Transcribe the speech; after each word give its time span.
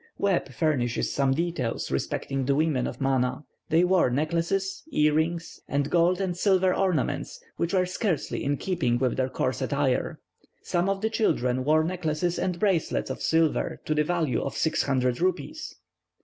Webb 0.17 0.49
furnishes 0.49 1.13
some 1.13 1.35
details 1.35 1.91
respecting 1.91 2.45
the 2.45 2.55
women 2.55 2.87
of 2.87 2.99
Manah. 2.99 3.43
They 3.69 3.83
wore 3.83 4.09
necklaces, 4.09 4.81
earrings, 4.91 5.59
and 5.67 5.91
gold 5.91 6.19
and 6.19 6.35
silver 6.35 6.73
ornaments, 6.73 7.39
which 7.57 7.71
were 7.71 7.85
scarcely 7.85 8.43
in 8.43 8.57
keeping 8.57 8.97
with 8.97 9.15
their 9.15 9.29
coarse 9.29 9.61
attire. 9.61 10.19
Some 10.63 10.89
of 10.89 11.01
the 11.01 11.11
children 11.11 11.63
wore 11.63 11.83
necklaces 11.83 12.39
and 12.39 12.59
bracelets 12.59 13.11
of 13.11 13.21
silver 13.21 13.79
to 13.85 13.93
the 13.93 14.03
value 14.03 14.41
of 14.41 14.57
six 14.57 14.81
hundred 14.81 15.21
rupees. 15.21 15.75